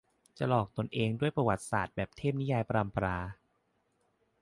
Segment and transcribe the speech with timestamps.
[0.37, 3.17] จะหลอกตนเองด้วยประวัติศาสตร์แบบเทพนิยายปรัมปรา